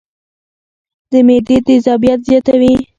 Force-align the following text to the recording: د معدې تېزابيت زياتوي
د 1.11 1.13
معدې 1.27 1.57
تېزابيت 1.67 2.19
زياتوي 2.27 2.73